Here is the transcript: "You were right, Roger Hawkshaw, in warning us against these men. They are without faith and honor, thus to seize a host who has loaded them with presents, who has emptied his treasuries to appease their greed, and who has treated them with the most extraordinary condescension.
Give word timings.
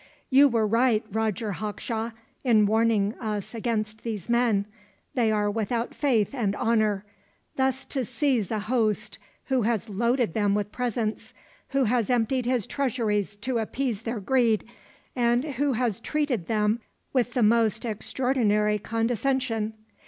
"You 0.31 0.47
were 0.47 0.65
right, 0.65 1.05
Roger 1.11 1.51
Hawkshaw, 1.51 2.09
in 2.43 2.65
warning 2.65 3.13
us 3.19 3.53
against 3.53 4.01
these 4.01 4.29
men. 4.29 4.65
They 5.13 5.31
are 5.31 5.51
without 5.51 5.93
faith 5.93 6.33
and 6.33 6.55
honor, 6.55 7.05
thus 7.55 7.85
to 7.85 8.03
seize 8.03 8.49
a 8.49 8.57
host 8.61 9.19
who 9.45 9.61
has 9.61 9.89
loaded 9.89 10.33
them 10.33 10.55
with 10.55 10.71
presents, 10.71 11.35
who 11.69 11.83
has 11.83 12.09
emptied 12.09 12.47
his 12.47 12.65
treasuries 12.65 13.35
to 13.35 13.59
appease 13.59 14.01
their 14.01 14.19
greed, 14.19 14.65
and 15.15 15.43
who 15.45 15.73
has 15.73 15.99
treated 15.99 16.47
them 16.47 16.79
with 17.13 17.35
the 17.35 17.43
most 17.43 17.85
extraordinary 17.85 18.79
condescension. 18.79 19.73